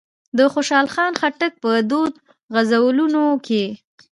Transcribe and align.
د 0.37 0.39
خوشحال 0.53 0.87
خان 0.93 1.13
خټک 1.19 1.53
په 1.63 1.69
دوو 1.89 2.03
غزلونو 2.53 3.23
کې. 3.45 3.63